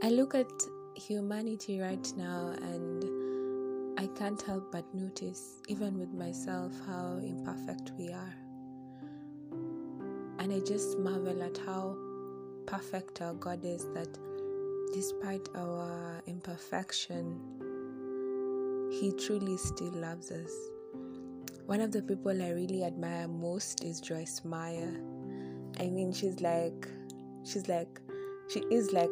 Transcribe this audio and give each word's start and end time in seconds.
I 0.00 0.10
look 0.10 0.36
at 0.36 0.46
humanity 0.94 1.80
right 1.80 2.12
now 2.16 2.54
and 2.62 3.98
I 3.98 4.06
can't 4.16 4.40
help 4.40 4.70
but 4.70 4.84
notice, 4.94 5.60
even 5.66 5.98
with 5.98 6.12
myself, 6.12 6.72
how 6.86 7.18
imperfect 7.20 7.90
we 7.98 8.12
are. 8.12 8.34
And 10.38 10.52
I 10.52 10.60
just 10.60 11.00
marvel 11.00 11.42
at 11.42 11.58
how 11.66 11.96
perfect 12.66 13.20
our 13.22 13.34
God 13.34 13.64
is 13.64 13.86
that 13.94 14.16
despite 14.94 15.48
our 15.56 16.22
imperfection, 16.28 17.40
He 18.92 19.10
truly 19.26 19.56
still 19.56 19.94
loves 19.94 20.30
us. 20.30 20.52
One 21.66 21.80
of 21.80 21.90
the 21.90 22.02
people 22.02 22.40
I 22.40 22.50
really 22.50 22.84
admire 22.84 23.26
most 23.26 23.82
is 23.82 24.00
Joyce 24.00 24.42
Meyer. 24.44 24.94
I 25.80 25.88
mean, 25.88 26.12
she's 26.12 26.40
like, 26.40 26.86
she's 27.42 27.66
like, 27.66 28.00
she 28.48 28.60
is 28.70 28.92
like 28.92 29.10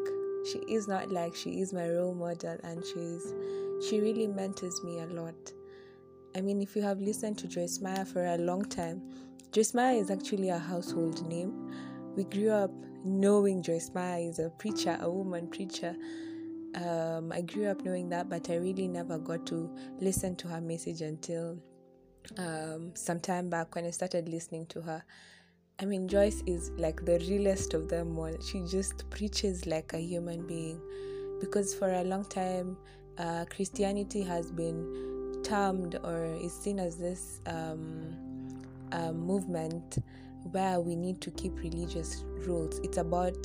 she 0.51 0.59
is 0.69 0.87
not 0.89 1.11
like 1.11 1.35
she 1.35 1.61
is 1.61 1.73
my 1.73 1.89
role 1.89 2.15
model 2.15 2.57
and 2.63 2.85
she's 2.85 3.35
she 3.87 4.01
really 4.01 4.27
mentors 4.27 4.83
me 4.83 5.01
a 5.01 5.07
lot. 5.07 5.53
I 6.35 6.41
mean, 6.41 6.61
if 6.61 6.77
you 6.77 6.83
have 6.83 7.01
listened 7.01 7.39
to 7.39 7.49
Joyce 7.49 7.81
Meyer 7.81 8.05
for 8.05 8.27
a 8.27 8.37
long 8.37 8.65
time, 8.65 9.03
Joyce 9.53 9.75
Meyer 9.75 9.97
is 9.97 10.11
actually 10.11 10.51
a 10.51 10.59
household 10.59 11.27
name. 11.27 11.73
We 12.15 12.25
grew 12.25 12.51
up 12.51 12.71
knowing 13.05 13.63
Joyce 13.63 13.91
Meyer 13.95 14.29
is 14.29 14.39
a 14.39 14.51
preacher, 14.51 14.99
a 15.01 15.11
woman 15.11 15.49
preacher. 15.49 15.97
Um, 16.75 17.33
I 17.33 17.41
grew 17.41 17.67
up 17.67 17.83
knowing 17.83 18.09
that, 18.11 18.29
but 18.29 18.51
I 18.51 18.57
really 18.57 18.89
never 18.89 19.19
got 19.19 19.47
to 19.47 19.71
listen 20.01 20.37
to 20.37 20.49
her 20.49 20.61
message 20.61 21.01
until 21.01 21.59
um, 22.39 22.93
some 22.95 23.21
time 23.21 23.49
back 23.49 23.75
when 23.75 23.87
I 23.87 23.91
started 23.91 24.29
listening 24.29 24.67
to 24.67 24.83
her. 24.83 25.05
I 25.79 25.85
mean, 25.85 26.09
Joyce 26.09 26.43
is 26.47 26.71
like 26.79 27.05
the 27.05 27.19
realest 27.29 27.75
of 27.75 27.91
them 27.91 28.19
all. 28.19 28.35
She 28.41 28.63
just 28.63 29.11
preaches 29.11 29.67
like 29.67 29.93
a 29.93 29.99
human 29.99 30.47
being 30.47 30.81
because 31.39 31.75
for 31.75 31.93
a 31.93 32.03
long 32.03 32.25
time, 32.25 32.79
uh, 33.19 33.45
Christianity 33.55 34.23
has 34.23 34.51
been 34.51 35.43
termed 35.45 35.97
or 36.03 36.25
is 36.25 36.55
seen 36.55 36.79
as 36.79 36.97
this 36.97 37.43
um, 37.45 38.17
movement 39.13 39.99
where 40.51 40.81
we 40.81 40.97
need 40.97 41.21
to 41.21 41.31
keep 41.33 41.55
religious 41.59 42.25
rules. 42.47 42.79
It's 42.79 42.97
about 42.97 43.37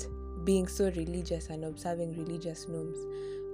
being 0.45 0.69
so 0.69 0.85
religious 0.85 1.49
and 1.49 1.65
observing 1.65 2.17
religious 2.17 2.65
norms. 2.65 2.97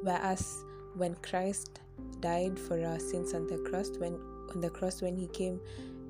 Whereas 0.03 0.63
when 0.95 1.15
Christ 1.23 1.79
died 2.19 2.59
for 2.59 2.85
our 2.85 2.99
sins 2.99 3.33
on 3.33 3.47
the 3.47 3.57
cross, 3.71 3.89
when 3.97 4.19
on 4.53 4.61
the 4.61 4.69
cross 4.69 5.01
when 5.01 5.15
he 5.15 5.25
came, 5.29 5.59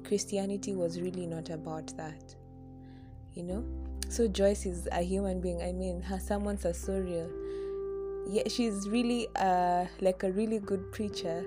Christianity 0.04 0.76
was 0.76 1.00
really 1.00 1.26
not 1.26 1.50
about 1.50 1.96
that 1.96 2.36
you 3.38 3.44
know? 3.44 3.64
So 4.10 4.28
joyce 4.28 4.66
is 4.66 4.88
a 4.92 5.02
human 5.02 5.40
being. 5.42 5.62
I 5.62 5.72
mean 5.72 6.02
her 6.02 6.20
sermons 6.20 6.66
are 6.66 6.74
so 6.74 6.94
real. 6.94 7.30
Yeah 8.30 8.44
she's 8.48 8.90
really 8.90 9.28
uh, 9.36 9.86
like 10.02 10.24
a 10.24 10.32
really 10.32 10.60
good 10.60 10.92
preacher 10.92 11.46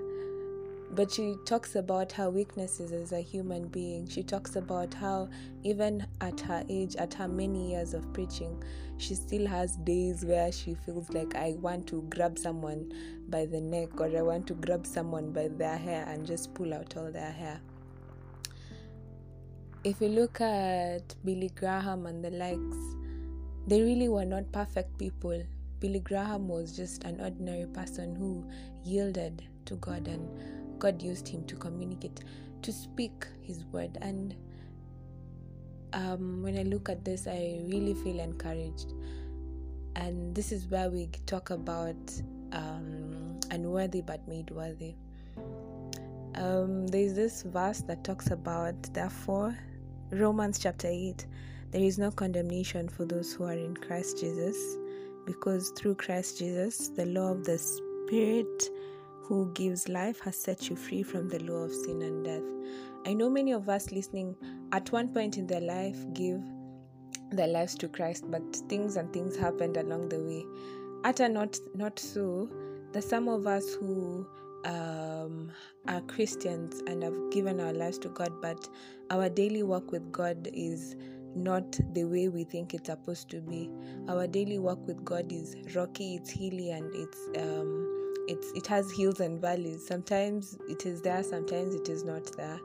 but 0.93 1.09
she 1.09 1.35
talks 1.45 1.75
about 1.77 2.11
her 2.11 2.29
weaknesses 2.29 2.91
as 2.91 3.13
a 3.13 3.21
human 3.21 3.69
being. 3.69 4.05
She 4.09 4.23
talks 4.23 4.57
about 4.57 4.93
how 4.93 5.29
even 5.63 6.05
at 6.19 6.39
her 6.41 6.65
age 6.69 6.95
at 6.97 7.13
her 7.13 7.27
many 7.29 7.71
years 7.71 7.93
of 7.93 8.11
preaching 8.13 8.61
she 9.01 9.15
still 9.15 9.47
has 9.47 9.77
days 9.77 10.23
where 10.23 10.51
she 10.51 10.75
feels 10.75 11.09
like 11.09 11.35
i 11.35 11.55
want 11.59 11.87
to 11.87 12.03
grab 12.03 12.37
someone 12.37 12.91
by 13.29 13.45
the 13.47 13.59
neck 13.59 13.99
or 13.99 14.05
i 14.15 14.21
want 14.21 14.45
to 14.45 14.53
grab 14.53 14.85
someone 14.85 15.31
by 15.31 15.47
their 15.47 15.77
hair 15.77 16.05
and 16.07 16.25
just 16.25 16.53
pull 16.53 16.71
out 16.71 16.95
all 16.95 17.11
their 17.11 17.31
hair 17.31 17.59
if 19.83 19.99
you 19.99 20.09
look 20.09 20.39
at 20.41 21.15
Billy 21.25 21.49
Graham 21.55 22.05
and 22.05 22.23
the 22.23 22.29
likes, 22.29 22.77
they 23.65 23.81
really 23.81 24.09
were 24.09 24.25
not 24.25 24.51
perfect 24.51 24.95
people. 24.99 25.43
Billy 25.79 25.99
Graham 25.99 26.47
was 26.47 26.75
just 26.75 27.03
an 27.03 27.19
ordinary 27.19 27.65
person 27.65 28.15
who 28.15 28.45
yielded 28.83 29.43
to 29.65 29.75
God, 29.77 30.07
and 30.07 30.29
God 30.77 31.01
used 31.01 31.27
him 31.27 31.45
to 31.45 31.55
communicate, 31.55 32.23
to 32.61 32.71
speak 32.71 33.25
His 33.41 33.65
word. 33.65 33.97
And 34.01 34.35
um, 35.93 36.43
when 36.43 36.59
I 36.59 36.63
look 36.63 36.87
at 36.87 37.03
this, 37.03 37.25
I 37.25 37.61
really 37.63 37.95
feel 37.95 38.19
encouraged. 38.19 38.93
And 39.95 40.35
this 40.35 40.51
is 40.51 40.67
where 40.67 40.91
we 40.91 41.09
talk 41.25 41.49
about 41.49 41.97
um, 42.51 43.39
unworthy 43.49 44.01
but 44.01 44.27
made 44.27 44.51
worthy. 44.51 44.93
Um, 46.35 46.85
there's 46.87 47.15
this 47.15 47.41
verse 47.41 47.81
that 47.81 48.03
talks 48.03 48.29
about, 48.29 48.75
therefore, 48.93 49.57
Romans 50.11 50.59
chapter 50.59 50.89
8 50.89 51.25
There 51.71 51.81
is 51.81 51.97
no 51.97 52.11
condemnation 52.11 52.89
for 52.89 53.05
those 53.05 53.31
who 53.31 53.45
are 53.45 53.53
in 53.53 53.77
Christ 53.77 54.19
Jesus, 54.19 54.57
because 55.25 55.69
through 55.69 55.95
Christ 55.95 56.37
Jesus, 56.37 56.89
the 56.89 57.05
law 57.05 57.31
of 57.31 57.45
the 57.45 57.57
Spirit 57.57 58.69
who 59.23 59.49
gives 59.53 59.87
life 59.87 60.19
has 60.19 60.35
set 60.35 60.69
you 60.69 60.75
free 60.75 61.01
from 61.01 61.29
the 61.29 61.39
law 61.39 61.63
of 61.63 61.73
sin 61.73 62.01
and 62.01 62.25
death. 62.25 62.43
I 63.05 63.13
know 63.13 63.29
many 63.29 63.53
of 63.53 63.69
us 63.69 63.93
listening 63.93 64.35
at 64.73 64.91
one 64.91 65.07
point 65.07 65.37
in 65.37 65.47
their 65.47 65.61
life 65.61 65.97
give 66.13 66.41
their 67.31 67.47
lives 67.47 67.75
to 67.75 67.87
Christ, 67.87 68.25
but 68.29 68.43
things 68.67 68.97
and 68.97 69.13
things 69.13 69.37
happened 69.37 69.77
along 69.77 70.09
the 70.09 70.19
way. 70.19 70.43
Utter 71.05 71.29
not 71.29 71.57
not 71.73 71.97
so. 71.97 72.49
The 72.91 73.01
some 73.01 73.29
of 73.29 73.47
us 73.47 73.75
who 73.75 74.27
um, 74.65 75.51
are 75.87 76.01
Christians 76.01 76.81
and 76.87 77.03
have 77.03 77.15
given 77.31 77.59
our 77.59 77.73
lives 77.73 77.97
to 77.99 78.09
God, 78.09 78.41
but 78.41 78.67
our 79.09 79.29
daily 79.29 79.63
walk 79.63 79.91
with 79.91 80.11
God 80.11 80.49
is 80.53 80.95
not 81.35 81.79
the 81.93 82.03
way 82.03 82.27
we 82.27 82.43
think 82.43 82.73
it's 82.73 82.87
supposed 82.89 83.29
to 83.29 83.41
be. 83.41 83.69
Our 84.07 84.27
daily 84.27 84.59
walk 84.59 84.85
with 84.87 85.03
God 85.03 85.31
is 85.31 85.55
rocky, 85.75 86.15
it's 86.15 86.29
hilly, 86.29 86.71
and 86.71 86.93
it's 86.93 87.27
um, 87.37 88.23
it's 88.27 88.51
it 88.51 88.67
has 88.67 88.91
hills 88.91 89.19
and 89.19 89.39
valleys. 89.39 89.85
Sometimes 89.85 90.57
it 90.69 90.85
is 90.85 91.01
there, 91.01 91.23
sometimes 91.23 91.73
it 91.75 91.89
is 91.89 92.03
not 92.03 92.35
there. 92.37 92.59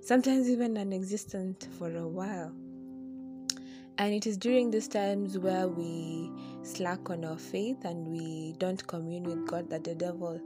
Sometimes 0.00 0.50
even 0.50 0.74
non-existent 0.74 1.68
for 1.78 1.94
a 1.96 2.06
while. 2.06 2.52
And 3.96 4.12
it 4.12 4.26
is 4.26 4.36
during 4.36 4.70
these 4.70 4.88
times 4.88 5.38
where 5.38 5.68
we 5.68 6.30
slack 6.62 7.10
on 7.10 7.24
our 7.24 7.38
faith 7.38 7.84
and 7.84 8.08
we 8.08 8.54
don't 8.58 8.84
commune 8.86 9.22
with 9.22 9.46
God 9.46 9.70
that 9.70 9.84
the 9.84 9.94
devil 9.94 10.40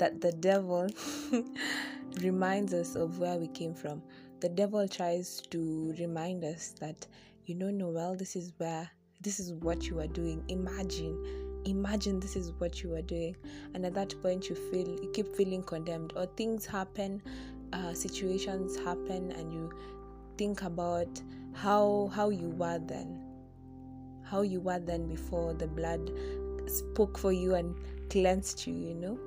that 0.00 0.20
the 0.20 0.32
devil 0.32 0.88
reminds 2.22 2.72
us 2.72 2.96
of 2.96 3.18
where 3.18 3.36
we 3.36 3.48
came 3.48 3.74
from. 3.74 4.02
The 4.40 4.48
devil 4.48 4.88
tries 4.88 5.42
to 5.50 5.94
remind 5.98 6.42
us 6.42 6.74
that, 6.80 7.06
you 7.44 7.54
know, 7.54 7.70
Noel, 7.70 8.16
this 8.16 8.34
is 8.34 8.54
where, 8.56 8.90
this 9.20 9.38
is 9.38 9.52
what 9.52 9.84
you 9.86 10.00
are 10.00 10.06
doing. 10.06 10.42
Imagine, 10.48 11.62
imagine 11.66 12.18
this 12.18 12.34
is 12.34 12.52
what 12.52 12.82
you 12.82 12.94
are 12.94 13.02
doing. 13.02 13.36
And 13.74 13.84
at 13.84 13.92
that 13.92 14.14
point, 14.22 14.48
you 14.48 14.54
feel, 14.54 14.88
you 14.88 15.10
keep 15.12 15.36
feeling 15.36 15.62
condemned, 15.62 16.14
or 16.16 16.24
things 16.24 16.64
happen, 16.64 17.22
uh, 17.74 17.92
situations 17.92 18.76
happen, 18.78 19.32
and 19.32 19.52
you 19.52 19.70
think 20.38 20.62
about 20.62 21.20
how 21.52 22.10
how 22.14 22.30
you 22.30 22.48
were 22.50 22.78
then 22.78 23.20
how 24.22 24.42
you 24.42 24.60
were 24.60 24.78
then 24.78 25.08
before 25.08 25.52
the 25.52 25.66
blood 25.66 26.10
spoke 26.66 27.18
for 27.18 27.32
you 27.32 27.54
and 27.56 27.74
cleansed 28.08 28.66
you 28.66 28.72
you 28.72 28.94
know 28.94 29.18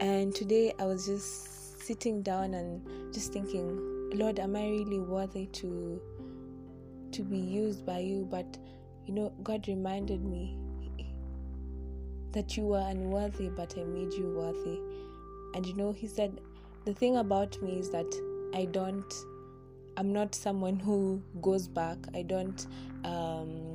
and 0.00 0.34
today 0.34 0.72
I 0.78 0.86
was 0.86 1.06
just 1.06 1.80
sitting 1.82 2.22
down 2.22 2.54
and 2.54 3.12
just 3.12 3.32
thinking, 3.32 4.10
Lord, 4.14 4.38
am 4.38 4.56
I 4.56 4.62
really 4.62 4.98
worthy 4.98 5.46
to 5.46 6.00
to 7.12 7.22
be 7.22 7.38
used 7.38 7.84
by 7.84 7.98
you? 7.98 8.26
But 8.30 8.58
you 9.06 9.14
know, 9.14 9.32
God 9.42 9.68
reminded 9.68 10.24
me 10.24 10.56
that 12.32 12.56
you 12.56 12.64
were 12.64 12.84
unworthy, 12.86 13.48
but 13.48 13.74
I 13.76 13.84
made 13.84 14.12
you 14.14 14.32
worthy. 14.36 14.78
And 15.54 15.66
you 15.66 15.74
know, 15.74 15.92
He 15.92 16.06
said, 16.06 16.40
the 16.84 16.94
thing 16.94 17.16
about 17.16 17.60
me 17.62 17.78
is 17.78 17.90
that 17.90 18.06
I 18.54 18.64
don't, 18.66 19.12
I'm 19.96 20.12
not 20.12 20.34
someone 20.34 20.78
who 20.78 21.22
goes 21.42 21.68
back. 21.68 21.98
I 22.14 22.22
don't 22.22 22.66
um, 23.04 23.69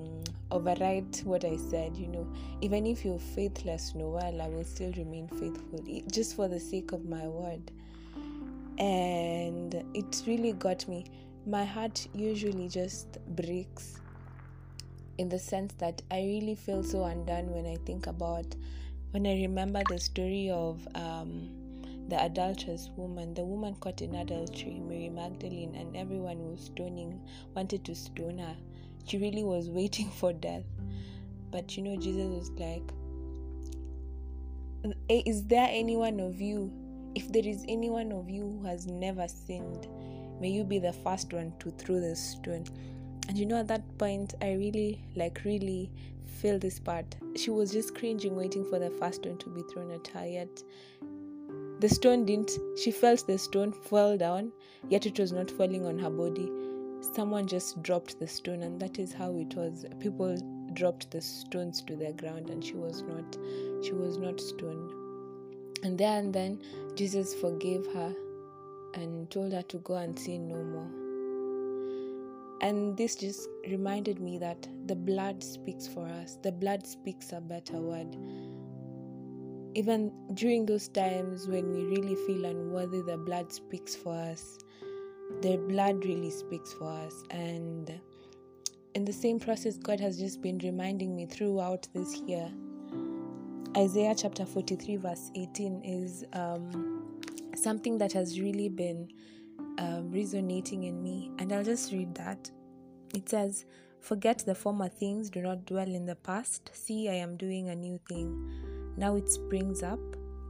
override 0.55 1.21
what 1.23 1.43
I 1.43 1.57
said, 1.57 1.95
you 1.97 2.07
know. 2.07 2.27
Even 2.61 2.85
if 2.85 3.03
you're 3.03 3.19
faithless, 3.19 3.93
Noel, 3.93 4.41
I 4.41 4.47
will 4.47 4.63
still 4.63 4.91
remain 4.93 5.27
faithful 5.27 5.83
just 6.11 6.35
for 6.35 6.47
the 6.47 6.59
sake 6.59 6.93
of 6.93 7.05
my 7.05 7.27
word. 7.27 7.71
And 8.77 9.73
it 9.93 10.23
really 10.25 10.53
got 10.53 10.87
me. 10.87 11.05
My 11.45 11.65
heart 11.65 12.07
usually 12.13 12.67
just 12.69 13.19
breaks 13.35 13.99
in 15.17 15.29
the 15.29 15.39
sense 15.39 15.73
that 15.77 16.01
I 16.09 16.17
really 16.19 16.55
feel 16.55 16.83
so 16.83 17.03
undone 17.03 17.51
when 17.51 17.65
I 17.65 17.77
think 17.85 18.07
about, 18.07 18.45
when 19.11 19.27
I 19.27 19.41
remember 19.41 19.81
the 19.89 19.99
story 19.99 20.49
of 20.49 20.85
um, 20.95 21.49
the 22.09 22.21
adulterous 22.21 22.89
woman, 22.95 23.33
the 23.33 23.43
woman 23.43 23.75
caught 23.75 24.01
in 24.01 24.15
adultery, 24.15 24.79
Mary 24.79 25.09
Magdalene, 25.09 25.75
and 25.75 25.95
everyone 25.95 26.49
was 26.49 26.61
stoning, 26.61 27.21
wanted 27.53 27.85
to 27.85 27.95
stone 27.95 28.39
her 28.39 28.55
she 29.05 29.17
really 29.17 29.43
was 29.43 29.69
waiting 29.69 30.09
for 30.09 30.33
death. 30.33 30.63
But 31.51 31.77
you 31.77 31.83
know, 31.83 31.95
Jesus 31.95 32.27
was 32.27 32.51
like, 32.51 32.83
eh, 35.09 35.21
Is 35.25 35.43
there 35.45 35.67
any 35.69 35.95
one 35.95 36.19
of 36.19 36.41
you? 36.41 36.71
If 37.15 37.31
there 37.31 37.45
is 37.45 37.63
any 37.67 37.89
one 37.89 38.11
of 38.11 38.29
you 38.29 38.41
who 38.41 38.65
has 38.65 38.87
never 38.87 39.27
sinned, 39.27 39.87
may 40.41 40.49
you 40.49 40.63
be 40.63 40.79
the 40.79 40.91
first 40.91 41.31
one 41.31 41.53
to 41.59 41.71
throw 41.71 41.99
the 42.01 42.15
stone. 42.15 42.65
And 43.27 43.35
And 43.35 43.37
you 43.37 43.45
know, 43.45 43.59
at 43.59 43.67
that 43.67 43.97
point, 43.97 44.35
I 44.41 44.53
really, 44.53 45.01
like, 45.15 45.41
really 45.45 45.91
feel 46.25 46.59
this 46.59 46.79
part. 46.79 47.15
She 47.35 47.49
was 47.49 47.71
just 47.71 47.95
cringing, 47.95 48.35
waiting 48.35 48.65
for 48.65 48.79
the 48.79 48.89
first 48.91 49.21
stone 49.21 49.37
to 49.39 49.49
be 49.49 49.61
thrown 49.73 49.91
at 49.91 50.07
her. 50.07 50.25
Yet 50.25 50.63
the 51.79 51.89
stone 51.89 52.25
didn't, 52.25 52.51
she 52.81 52.91
felt 52.91 53.25
the 53.27 53.37
stone 53.37 53.71
fall 53.71 54.17
down, 54.17 54.51
yet 54.89 55.05
it 55.05 55.19
was 55.19 55.31
not 55.31 55.51
falling 55.51 55.85
on 55.85 55.99
her 55.99 56.09
body. 56.09 56.51
Someone 57.13 57.47
just 57.47 57.81
dropped 57.83 58.19
the 58.19 58.27
stone, 58.27 58.63
and 58.63 58.79
that 58.79 58.99
is 58.99 59.13
how 59.13 59.37
it 59.37 59.55
was. 59.55 59.85
People 59.99 60.37
dropped 60.73 61.11
the 61.11 61.21
stones 61.21 61.81
to 61.83 61.95
the 61.95 62.13
ground, 62.13 62.49
and 62.49 62.63
she 62.63 62.73
was 62.73 63.03
not, 63.03 63.37
she 63.83 63.93
was 63.93 64.17
not 64.17 64.39
stoned. 64.39 64.91
And 65.83 65.97
there 65.97 66.17
and 66.17 66.33
then, 66.33 66.61
Jesus 66.95 67.33
forgave 67.35 67.85
her 67.93 68.13
and 68.95 69.29
told 69.29 69.53
her 69.53 69.61
to 69.63 69.77
go 69.79 69.95
and 69.95 70.17
sin 70.17 70.47
no 70.47 70.63
more. 70.63 70.89
And 72.61 72.97
this 72.97 73.15
just 73.15 73.47
reminded 73.67 74.19
me 74.19 74.37
that 74.39 74.67
the 74.87 74.95
blood 74.95 75.43
speaks 75.43 75.87
for 75.87 76.07
us, 76.07 76.37
the 76.41 76.51
blood 76.51 76.87
speaks 76.87 77.31
a 77.33 77.41
better 77.41 77.79
word. 77.79 78.15
Even 79.75 80.11
during 80.33 80.65
those 80.65 80.87
times 80.87 81.47
when 81.47 81.71
we 81.71 81.83
really 81.83 82.15
feel 82.25 82.45
unworthy, 82.45 83.01
the 83.01 83.17
blood 83.17 83.51
speaks 83.51 83.93
for 83.95 84.13
us. 84.13 84.57
The 85.41 85.57
blood 85.69 86.05
really 86.05 86.31
speaks 86.31 86.73
for 86.73 86.89
us. 86.89 87.23
And 87.29 87.93
in 88.93 89.05
the 89.05 89.13
same 89.13 89.39
process, 89.39 89.77
God 89.77 89.99
has 89.99 90.17
just 90.17 90.41
been 90.41 90.57
reminding 90.59 91.15
me 91.15 91.25
throughout 91.25 91.87
this 91.93 92.17
year. 92.21 92.49
Isaiah 93.77 94.15
chapter 94.15 94.45
43, 94.45 94.95
verse 94.95 95.31
18 95.35 95.81
is 95.83 96.23
um, 96.33 97.11
something 97.55 97.97
that 97.97 98.13
has 98.13 98.39
really 98.39 98.69
been 98.69 99.09
um, 99.77 100.11
resonating 100.11 100.83
in 100.83 101.03
me. 101.03 101.31
And 101.39 101.51
I'll 101.51 101.63
just 101.63 101.91
read 101.91 102.15
that. 102.15 102.49
It 103.13 103.27
says, 103.29 103.65
Forget 103.99 104.43
the 104.45 104.53
former 104.53 104.87
things, 104.87 105.29
do 105.31 105.41
not 105.41 105.65
dwell 105.65 105.87
in 105.87 106.05
the 106.05 106.15
past. 106.15 106.69
See, 106.73 107.09
I 107.09 107.15
am 107.15 107.37
doing 107.37 107.69
a 107.69 107.75
new 107.75 107.99
thing. 108.07 108.93
Now 108.97 109.15
it 109.15 109.27
springs 109.29 109.81
up. 109.81 109.99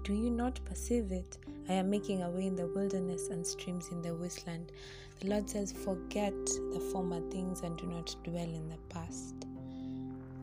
Do 0.05 0.13
you 0.13 0.29
not 0.29 0.63
perceive 0.65 1.11
it? 1.11 1.39
I 1.67 1.73
am 1.73 1.89
making 1.89 2.21
a 2.21 2.29
way 2.29 2.45
in 2.45 2.55
the 2.55 2.67
wilderness 2.67 3.29
and 3.29 3.45
streams 3.45 3.89
in 3.89 4.03
the 4.03 4.13
wasteland. 4.13 4.71
The 5.19 5.29
Lord 5.29 5.49
says, 5.49 5.71
Forget 5.71 6.45
the 6.45 6.79
former 6.91 7.19
things 7.31 7.61
and 7.61 7.75
do 7.75 7.87
not 7.87 8.15
dwell 8.23 8.43
in 8.43 8.69
the 8.69 8.77
past. 8.89 9.33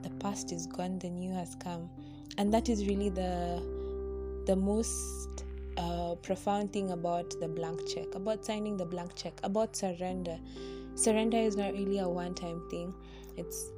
The 0.02 0.10
past 0.18 0.50
is 0.50 0.66
gone, 0.66 0.98
the 0.98 1.10
new 1.10 1.32
has 1.32 1.54
come. 1.54 1.88
And 2.38 2.52
that 2.52 2.68
is 2.68 2.88
really 2.88 3.08
the 3.08 3.62
the 4.46 4.56
most 4.56 5.44
uh, 5.76 6.16
profound 6.16 6.72
thing 6.72 6.90
about 6.90 7.38
the 7.38 7.46
blank 7.46 7.86
check, 7.86 8.16
about 8.16 8.44
signing 8.44 8.76
the 8.76 8.84
blank 8.84 9.14
check, 9.14 9.38
about 9.44 9.76
surrender. 9.76 10.40
Surrender 10.96 11.36
is 11.38 11.56
not 11.56 11.72
really 11.72 12.00
a 12.00 12.08
one 12.08 12.34
time 12.34 12.60
thing, 12.68 12.92
it's 13.36 13.70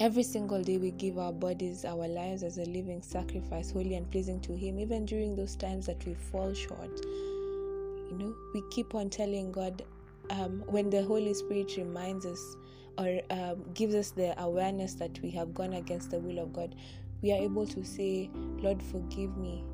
every 0.00 0.22
single 0.22 0.62
day 0.62 0.78
we 0.78 0.90
give 0.92 1.18
our 1.18 1.32
bodies, 1.32 1.84
our 1.84 2.08
lives 2.08 2.42
as 2.42 2.58
a 2.58 2.64
living 2.64 3.02
sacrifice, 3.02 3.70
holy 3.70 3.94
and 3.94 4.10
pleasing 4.10 4.40
to 4.40 4.56
Him, 4.56 4.78
even 4.78 5.06
during 5.06 5.36
those 5.36 5.56
times 5.56 5.86
that 5.86 6.04
we 6.06 6.14
fall 6.14 6.52
short. 6.54 7.00
You 7.04 8.16
know, 8.18 8.34
we 8.54 8.62
keep 8.70 8.94
on 8.94 9.10
telling 9.10 9.52
God 9.52 9.82
um, 10.30 10.62
when 10.66 10.90
the 10.90 11.02
Holy 11.02 11.34
Spirit 11.34 11.76
reminds 11.76 12.26
us 12.26 12.56
or 12.98 13.20
um, 13.30 13.64
gives 13.74 13.94
us 13.94 14.10
the 14.10 14.40
awareness 14.40 14.94
that 14.94 15.20
we 15.22 15.30
have 15.30 15.54
gone 15.54 15.72
against 15.74 16.10
the 16.10 16.18
will 16.18 16.38
of 16.38 16.52
God, 16.52 16.74
we 17.22 17.32
are 17.32 17.38
able 17.42 17.66
to 17.66 17.84
say, 17.84 18.30
Lord, 18.58 18.82
forgive 18.82 19.36
me 19.36 19.64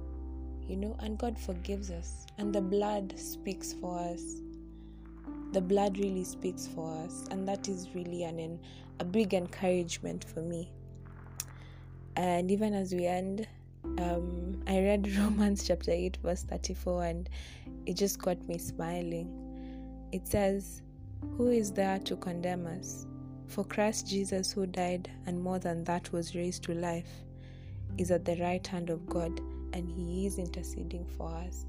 you 0.68 0.76
know, 0.76 0.96
and 1.00 1.18
God 1.18 1.38
forgives 1.38 1.90
us, 1.90 2.26
and 2.36 2.54
the 2.54 2.60
blood 2.60 3.18
speaks 3.18 3.72
for 3.72 3.98
us. 3.98 4.22
The 5.52 5.60
blood 5.60 5.98
really 5.98 6.24
speaks 6.24 6.66
for 6.66 6.92
us, 7.04 7.26
and 7.30 7.48
that 7.48 7.68
is 7.68 7.88
really 7.94 8.24
an, 8.24 8.60
a 9.00 9.04
big 9.04 9.34
encouragement 9.34 10.24
for 10.24 10.40
me. 10.40 10.70
And 12.16 12.50
even 12.50 12.74
as 12.74 12.92
we 12.92 13.06
end, 13.06 13.46
um, 13.98 14.62
I 14.66 14.80
read 14.80 15.10
Romans 15.18 15.66
chapter 15.66 15.90
8, 15.90 16.18
verse 16.22 16.42
34, 16.42 17.04
and 17.04 17.28
it 17.86 17.94
just 17.94 18.20
got 18.20 18.46
me 18.48 18.58
smiling. 18.58 19.32
It 20.12 20.26
says, 20.26 20.82
Who 21.36 21.48
is 21.50 21.72
there 21.72 21.98
to 22.00 22.16
condemn 22.16 22.66
us? 22.66 23.06
For 23.46 23.64
Christ 23.64 24.06
Jesus, 24.06 24.52
who 24.52 24.66
died 24.66 25.10
and 25.26 25.42
more 25.42 25.58
than 25.58 25.84
that 25.84 26.12
was 26.12 26.34
raised 26.34 26.64
to 26.64 26.74
life, 26.74 27.24
is 27.96 28.10
at 28.10 28.24
the 28.24 28.36
right 28.36 28.66
hand 28.66 28.90
of 28.90 29.06
God 29.06 29.40
and 29.72 29.90
He 29.90 30.26
is 30.26 30.38
interceding 30.38 31.06
for 31.16 31.28
us. 31.28 31.64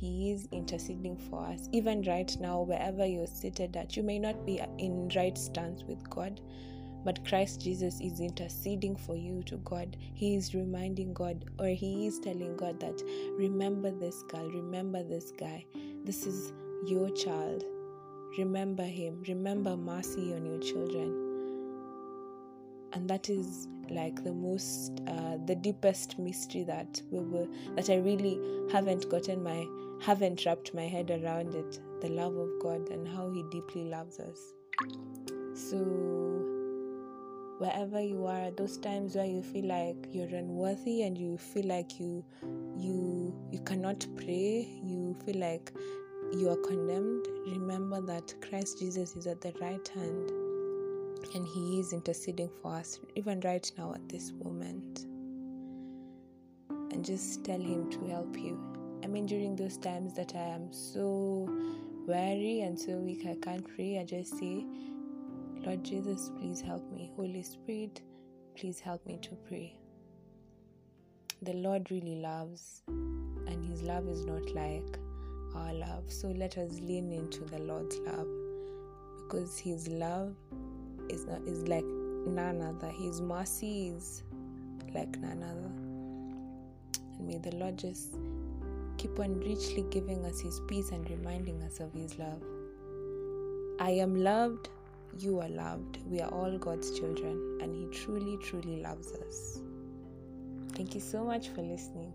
He 0.00 0.30
is 0.32 0.48
interceding 0.50 1.16
for 1.16 1.44
us. 1.44 1.68
Even 1.72 2.02
right 2.04 2.34
now, 2.40 2.62
wherever 2.62 3.04
you're 3.04 3.26
seated 3.26 3.76
at, 3.76 3.96
you 3.96 4.02
may 4.02 4.18
not 4.18 4.46
be 4.46 4.60
in 4.78 5.10
right 5.14 5.36
stance 5.36 5.84
with 5.84 6.08
God, 6.08 6.40
but 7.04 7.26
Christ 7.28 7.60
Jesus 7.60 8.00
is 8.00 8.18
interceding 8.18 8.96
for 8.96 9.14
you 9.14 9.42
to 9.44 9.58
God. 9.58 9.98
He 10.14 10.36
is 10.36 10.54
reminding 10.54 11.12
God, 11.12 11.44
or 11.58 11.66
He 11.66 12.06
is 12.06 12.18
telling 12.18 12.56
God 12.56 12.80
that, 12.80 13.02
remember 13.36 13.90
this 13.90 14.22
girl, 14.22 14.48
remember 14.48 15.02
this 15.02 15.32
guy. 15.38 15.66
This 16.04 16.24
is 16.24 16.54
your 16.86 17.10
child. 17.10 17.64
Remember 18.38 18.84
him. 18.84 19.22
Remember 19.28 19.76
mercy 19.76 20.32
on 20.32 20.46
your 20.46 20.60
children. 20.60 21.29
And 22.92 23.08
that 23.08 23.28
is 23.28 23.68
like 23.90 24.22
the 24.22 24.32
most 24.32 25.00
uh, 25.08 25.36
the 25.46 25.54
deepest 25.54 26.18
mystery 26.18 26.64
that 26.64 27.02
we 27.10 27.20
were 27.20 27.46
that 27.74 27.90
I 27.90 27.96
really 27.96 28.38
haven't 28.72 29.08
gotten 29.08 29.42
my 29.42 29.66
haven't 30.00 30.46
wrapped 30.46 30.74
my 30.74 30.86
head 30.86 31.10
around 31.10 31.54
it 31.54 31.80
the 32.00 32.08
love 32.08 32.36
of 32.36 32.48
God 32.62 32.88
and 32.88 33.06
how 33.06 33.30
he 33.30 33.44
deeply 33.50 33.84
loves 33.84 34.18
us. 34.18 34.38
So 35.54 35.76
wherever 37.60 38.00
you 38.00 38.24
are 38.24 38.50
those 38.52 38.78
times 38.78 39.14
where 39.14 39.26
you 39.26 39.42
feel 39.42 39.66
like 39.66 40.08
you're 40.12 40.34
unworthy 40.34 41.02
and 41.02 41.18
you 41.18 41.36
feel 41.36 41.66
like 41.66 42.00
you 42.00 42.24
you 42.74 43.34
you 43.52 43.58
cannot 43.60 44.06
pray 44.16 44.66
you 44.82 45.14
feel 45.26 45.38
like 45.38 45.70
you 46.32 46.48
are 46.48 46.56
condemned 46.66 47.26
remember 47.46 48.00
that 48.00 48.34
Christ 48.40 48.78
Jesus 48.78 49.14
is 49.14 49.26
at 49.26 49.42
the 49.42 49.52
right 49.60 49.86
hand 49.88 50.32
and 51.34 51.46
He 51.46 51.80
is 51.80 51.92
interceding 51.92 52.50
for 52.62 52.74
us, 52.74 53.00
even 53.14 53.40
right 53.40 53.70
now 53.78 53.94
at 53.94 54.08
this 54.08 54.32
moment. 54.44 55.06
And 56.92 57.04
just 57.04 57.44
tell 57.44 57.60
Him 57.60 57.90
to 57.90 58.06
help 58.06 58.36
you. 58.36 58.58
I 59.02 59.06
mean, 59.06 59.26
during 59.26 59.56
those 59.56 59.76
times 59.76 60.14
that 60.14 60.34
I 60.34 60.54
am 60.54 60.72
so 60.72 61.48
weary 62.06 62.60
and 62.62 62.78
so 62.78 62.92
weak, 62.92 63.26
I 63.26 63.36
can't 63.40 63.66
pray, 63.74 63.98
I 63.98 64.04
just 64.04 64.38
say, 64.38 64.64
Lord 65.64 65.84
Jesus, 65.84 66.30
please 66.38 66.60
help 66.60 66.90
me. 66.92 67.10
Holy 67.16 67.42
Spirit, 67.42 68.02
please 68.56 68.80
help 68.80 69.04
me 69.06 69.18
to 69.22 69.30
pray. 69.48 69.76
The 71.42 71.54
Lord 71.54 71.90
really 71.90 72.16
loves, 72.16 72.82
and 72.88 73.64
His 73.64 73.82
love 73.82 74.08
is 74.08 74.24
not 74.24 74.54
like 74.54 74.98
our 75.54 75.72
love. 75.72 76.04
So 76.08 76.28
let 76.28 76.58
us 76.58 76.80
lean 76.80 77.12
into 77.12 77.44
the 77.44 77.58
Lord's 77.58 77.98
love 78.00 78.28
because 79.22 79.58
His 79.58 79.88
love 79.88 80.34
is 81.10 81.26
not 81.26 81.42
is 81.46 81.68
like 81.68 81.84
none 82.26 82.60
other. 82.62 82.88
His 82.88 83.20
mercy 83.20 83.88
is 83.88 84.22
like 84.94 85.18
none 85.18 85.42
other. 85.42 85.72
And 87.18 87.26
may 87.26 87.38
the 87.38 87.54
Lord 87.56 87.76
just 87.76 88.16
keep 88.96 89.18
on 89.18 89.40
richly 89.40 89.84
giving 89.90 90.24
us 90.24 90.40
His 90.40 90.60
peace 90.68 90.90
and 90.90 91.08
reminding 91.10 91.62
us 91.62 91.80
of 91.80 91.92
His 91.92 92.18
love. 92.18 92.42
I 93.78 93.90
am 93.90 94.14
loved, 94.14 94.68
you 95.18 95.40
are 95.40 95.48
loved. 95.48 95.98
We 96.06 96.20
are 96.20 96.30
all 96.30 96.58
God's 96.58 96.98
children, 96.98 97.58
and 97.62 97.74
He 97.74 97.86
truly, 97.98 98.36
truly 98.42 98.82
loves 98.82 99.12
us. 99.12 99.60
Thank 100.72 100.94
you 100.94 101.00
so 101.00 101.24
much 101.24 101.48
for 101.48 101.62
listening. 101.62 102.12